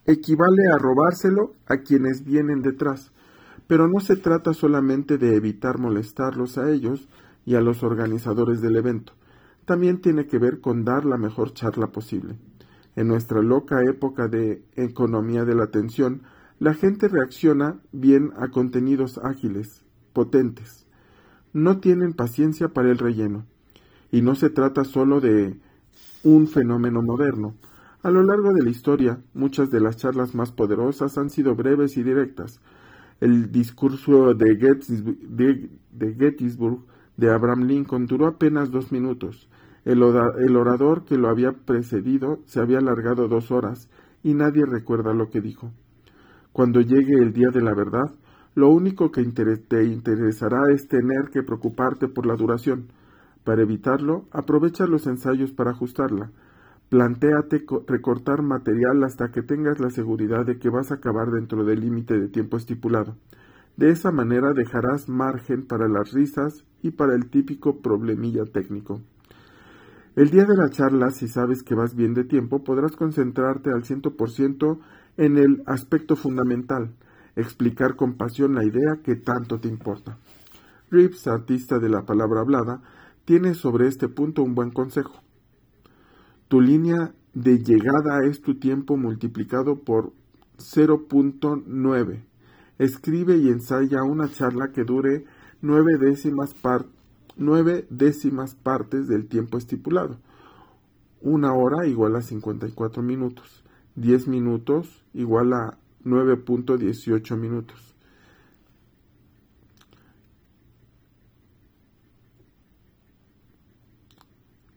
equivale 0.07 0.63
a 0.75 0.79
robárselo 0.79 1.55
a 1.67 1.79
quienes 1.79 2.25
vienen 2.25 2.63
detrás, 2.63 3.13
pero 3.67 3.89
no 3.89 4.01
se 4.01 4.17
trata 4.17 4.53
solamente 4.53 5.19
de 5.19 5.37
evitar 5.37 5.79
molestarlos 5.79 6.59
a 6.59 6.71
ellos 6.71 7.09
y 7.45 7.55
a 7.55 7.61
los 7.61 7.83
organizadores 7.83 8.61
del 8.61 8.77
evento, 8.77 9.15
también 9.65 10.01
tiene 10.01 10.27
que 10.27 10.39
ver 10.39 10.61
con 10.61 10.85
dar 10.85 11.05
la 11.05 11.17
mejor 11.17 11.53
charla 11.53 11.89
posible. 11.89 12.37
En 12.95 13.09
nuestra 13.09 13.41
loca 13.41 13.81
época 13.89 14.29
de 14.29 14.65
economía 14.77 15.45
de 15.45 15.55
la 15.55 15.65
atención, 15.65 16.23
la 16.59 16.75
gente 16.75 17.09
reacciona 17.09 17.81
bien 17.91 18.33
a 18.37 18.49
contenidos 18.49 19.19
ágiles, 19.19 19.85
potentes. 20.13 20.87
No 21.53 21.79
tienen 21.79 22.13
paciencia 22.13 22.69
para 22.69 22.91
el 22.91 22.99
relleno. 22.99 23.45
Y 24.11 24.23
no 24.23 24.35
se 24.35 24.51
trata 24.51 24.85
solo 24.85 25.21
de 25.21 25.57
un 26.23 26.47
fenómeno 26.47 27.03
moderno. 27.03 27.55
A 28.03 28.11
lo 28.11 28.23
largo 28.23 28.53
de 28.53 28.63
la 28.63 28.71
historia, 28.71 29.21
muchas 29.33 29.71
de 29.71 29.81
las 29.81 29.97
charlas 29.97 30.35
más 30.35 30.53
poderosas 30.53 31.19
han 31.19 31.31
sido 31.31 31.55
breves 31.55 31.97
y 31.97 32.03
directas. 32.03 32.61
El 33.21 33.53
discurso 33.53 34.35
de, 34.35 34.57
Gettysburg 36.19 36.85
de 37.17 37.31
Abraham 37.31 37.65
Lincoln 37.67 38.07
duró 38.07 38.27
apenas 38.27 38.71
dos 38.73 38.91
minutos. 38.91 39.49
El, 39.85 40.03
orador 40.03 41.05
que 41.05 41.17
lo 41.17 41.29
había 41.29 41.53
precedido 41.53 42.41
se 42.47 42.61
había 42.61 42.79
alargado 42.79 43.29
dos 43.29 43.51
horas 43.51 43.89
y 44.23 44.35
nadie 44.35 44.65
recuerda 44.65 45.13
lo 45.13 45.31
que 45.31 45.41
dijo. 45.41 45.73
Cuando 46.53 46.81
llegue 46.81 47.15
el 47.15 47.33
día 47.33 47.49
de 47.53 47.63
la 47.63 47.75
verdad, 47.75 48.11
lo 48.55 48.69
único 48.69 49.11
que 49.11 49.25
te 49.25 49.85
interesará 49.85 50.71
es 50.73 50.89
tener 50.89 51.31
que 51.33 51.43
preocuparte 51.43 52.09
por 52.09 52.27
la 52.27 52.37
duración. 52.37 52.89
Para 53.45 53.63
evitarlo, 53.63 54.27
aprovecha 54.31 54.87
los 54.87 55.07
ensayos 55.07 55.53
para 55.53 55.71
ajustarla. 55.71 56.31
Plantéate 56.91 57.65
recortar 57.87 58.43
material 58.43 59.03
hasta 59.05 59.31
que 59.31 59.43
tengas 59.43 59.81
la 59.81 59.89
seguridad 59.89 60.45
de 60.45 60.59
que 60.59 60.69
vas 60.69 60.91
a 60.91 60.97
acabar 60.97 61.31
dentro 61.31 61.65
del 61.65 61.81
límite 61.81 62.21
de 62.21 62.29
tiempo 62.29 62.59
estipulado. 62.59 63.17
De 63.79 63.91
esa 63.91 64.13
manera 64.13 64.53
dejarás 64.53 65.09
margen 65.09 65.67
para 65.67 65.89
las 65.89 66.13
risas 66.13 66.65
y 66.83 66.91
para 66.91 67.15
el 67.15 67.31
típico 67.31 67.79
problemilla 67.79 68.45
técnico. 68.45 69.01
El 70.15 70.29
día 70.29 70.45
de 70.45 70.57
la 70.59 70.69
charla, 70.69 71.11
si 71.11 71.27
sabes 71.27 71.63
que 71.63 71.75
vas 71.75 71.95
bien 71.95 72.13
de 72.13 72.25
tiempo, 72.25 72.63
podrás 72.63 72.93
concentrarte 72.97 73.71
al 73.73 73.85
ciento 73.85 74.15
por 74.15 74.31
ciento 74.31 74.79
en 75.17 75.39
el 75.39 75.63
aspecto 75.65 76.17
fundamental, 76.17 76.91
explicar 77.37 77.97
con 77.97 78.15
pasión 78.15 78.55
la 78.55 78.65
idea 78.65 79.01
que 79.03 79.17
tanto 79.17 79.61
te 79.61 79.69
importa. 79.69 80.19
Reeves, 80.91 81.27
artista 81.27 81.79
de 81.79 81.89
la 81.89 82.03
palabra 82.03 82.41
hablada, 82.41 82.83
tiene 83.25 83.55
sobre 83.55 83.89
este 83.89 84.09
punto 84.09 84.43
un 84.43 84.55
buen 84.55 84.71
consejo. 84.71 85.23
Tu 86.49 86.61
línea 86.61 87.15
de 87.35 87.59
llegada 87.59 88.27
es 88.29 88.43
tu 88.43 88.57
tiempo 88.59 88.97
multiplicado 88.97 89.77
por 89.77 90.13
0.9. 90.59 92.25
Escribe 92.79 93.37
y 93.37 93.49
ensaya 93.49 94.03
una 94.03 94.31
charla 94.31 94.73
que 94.73 94.85
dure 94.85 95.25
nueve 95.61 95.97
décimas 95.99 96.53
partes 96.55 97.03
nueve 97.37 97.87
décimas 97.91 98.55
partes 98.55 99.09
del 99.09 99.27
tiempo 99.27 99.59
estipulado. 99.59 100.19
Una 101.21 101.53
hora 101.53 101.87
igual 101.87 102.17
a 102.17 102.23
54 102.23 103.03
minutos. 103.03 103.65
10 103.95 104.29
minutos 104.29 105.05
igual 105.13 105.53
a 105.53 105.79
9.18 106.05 107.37
minutos. 107.37 107.95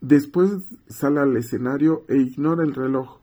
Después 0.02 0.52
sale 0.88 1.20
al 1.20 1.36
escenario 1.36 2.06
e 2.08 2.18
ignora 2.18 2.64
el 2.64 2.76
reloj. 2.76 3.20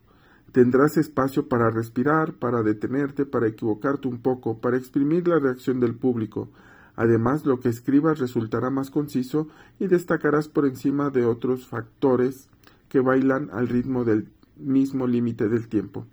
Tendrás 0.51 0.97
espacio 0.97 1.47
para 1.47 1.69
respirar, 1.69 2.33
para 2.33 2.61
detenerte, 2.61 3.25
para 3.25 3.47
equivocarte 3.47 4.07
un 4.07 4.21
poco, 4.21 4.59
para 4.59 4.77
exprimir 4.77 5.27
la 5.27 5.39
reacción 5.39 5.79
del 5.79 5.95
público, 5.95 6.49
Además, 6.95 7.45
lo 7.45 7.59
que 7.59 7.69
escribas 7.69 8.19
resultará 8.19 8.69
más 8.69 8.91
conciso 8.91 9.47
y 9.79 9.87
destacarás 9.87 10.47
por 10.47 10.65
encima 10.65 11.09
de 11.09 11.25
otros 11.25 11.65
factores 11.65 12.49
que 12.87 12.99
bailan 12.99 13.49
al 13.51 13.67
ritmo 13.67 14.03
del 14.03 14.29
mismo 14.57 15.07
límite 15.07 15.49
del 15.49 15.67
tiempo. 15.67 16.05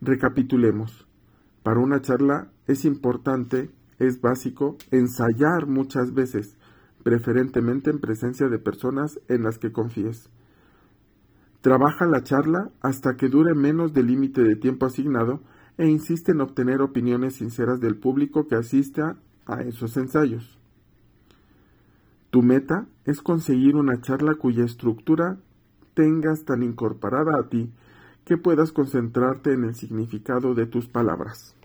Recapitulemos. 0.00 1.06
Para 1.62 1.80
una 1.80 2.00
charla 2.00 2.48
es 2.66 2.84
importante, 2.84 3.70
es 3.98 4.20
básico, 4.20 4.76
ensayar 4.90 5.66
muchas 5.66 6.12
veces, 6.12 6.56
preferentemente 7.02 7.90
en 7.90 7.98
presencia 7.98 8.48
de 8.48 8.58
personas 8.58 9.18
en 9.28 9.42
las 9.42 9.58
que 9.58 9.72
confíes. 9.72 10.28
Trabaja 11.62 12.06
la 12.06 12.22
charla 12.22 12.70
hasta 12.80 13.16
que 13.16 13.28
dure 13.28 13.54
menos 13.54 13.92
del 13.92 14.06
límite 14.06 14.42
de 14.42 14.56
tiempo 14.56 14.86
asignado 14.86 15.40
e 15.78 15.88
insiste 15.88 16.32
en 16.32 16.40
obtener 16.40 16.82
opiniones 16.82 17.36
sinceras 17.36 17.80
del 17.80 17.96
público 17.96 18.46
que 18.46 18.54
asista 18.54 19.16
a 19.46 19.62
esos 19.62 19.96
ensayos. 19.96 20.58
Tu 22.30 22.42
meta 22.42 22.86
es 23.04 23.22
conseguir 23.22 23.76
una 23.76 24.00
charla 24.00 24.34
cuya 24.34 24.64
estructura 24.64 25.38
tengas 25.94 26.44
tan 26.44 26.62
incorporada 26.62 27.38
a 27.40 27.48
ti 27.48 27.72
que 28.26 28.36
puedas 28.36 28.72
concentrarte 28.72 29.52
en 29.52 29.64
el 29.64 29.76
significado 29.76 30.54
de 30.54 30.66
tus 30.66 30.88
palabras. 30.88 31.55